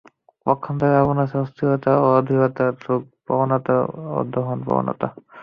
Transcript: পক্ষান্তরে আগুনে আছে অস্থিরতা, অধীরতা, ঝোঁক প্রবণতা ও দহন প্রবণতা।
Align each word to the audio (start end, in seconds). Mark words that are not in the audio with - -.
পক্ষান্তরে 0.45 0.95
আগুনে 1.01 1.21
আছে 1.25 1.35
অস্থিরতা, 1.43 1.91
অধীরতা, 2.09 2.65
ঝোঁক 2.81 3.01
প্রবণতা 3.25 3.75
ও 4.11 4.19
দহন 4.33 4.57
প্রবণতা। 4.65 5.07